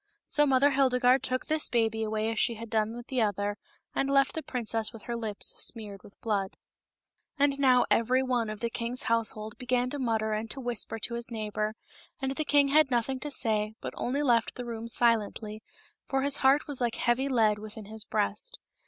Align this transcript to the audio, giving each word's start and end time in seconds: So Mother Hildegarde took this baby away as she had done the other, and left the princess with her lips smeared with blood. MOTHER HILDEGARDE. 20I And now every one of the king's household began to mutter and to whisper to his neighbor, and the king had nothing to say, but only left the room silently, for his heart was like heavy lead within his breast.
So 0.25 0.47
Mother 0.47 0.71
Hildegarde 0.71 1.21
took 1.21 1.45
this 1.45 1.69
baby 1.69 2.01
away 2.01 2.31
as 2.31 2.39
she 2.39 2.55
had 2.55 2.71
done 2.71 3.03
the 3.07 3.21
other, 3.21 3.55
and 3.93 4.09
left 4.09 4.33
the 4.33 4.41
princess 4.41 4.91
with 4.91 5.03
her 5.03 5.15
lips 5.15 5.53
smeared 5.63 6.01
with 6.01 6.19
blood. 6.21 6.57
MOTHER 7.37 7.51
HILDEGARDE. 7.51 7.51
20I 7.51 7.53
And 7.53 7.59
now 7.61 7.85
every 7.91 8.23
one 8.23 8.49
of 8.49 8.61
the 8.61 8.71
king's 8.71 9.03
household 9.03 9.59
began 9.59 9.91
to 9.91 9.99
mutter 9.99 10.33
and 10.33 10.49
to 10.49 10.59
whisper 10.59 10.97
to 10.97 11.13
his 11.13 11.29
neighbor, 11.29 11.75
and 12.19 12.31
the 12.35 12.43
king 12.43 12.69
had 12.69 12.89
nothing 12.89 13.19
to 13.19 13.29
say, 13.29 13.75
but 13.79 13.93
only 13.95 14.23
left 14.23 14.55
the 14.55 14.65
room 14.65 14.87
silently, 14.87 15.61
for 16.07 16.23
his 16.23 16.37
heart 16.37 16.65
was 16.65 16.81
like 16.81 16.95
heavy 16.95 17.29
lead 17.29 17.59
within 17.59 17.85
his 17.85 18.03
breast. 18.03 18.57